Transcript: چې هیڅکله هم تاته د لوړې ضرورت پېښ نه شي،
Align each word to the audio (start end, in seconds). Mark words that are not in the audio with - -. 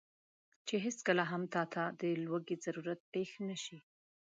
چې 0.67 0.75
هیڅکله 0.85 1.23
هم 1.31 1.43
تاته 1.53 1.83
د 1.99 2.01
لوړې 2.25 2.55
ضرورت 2.65 2.99
پېښ 3.13 3.29
نه 3.47 3.57
شي، 3.63 3.77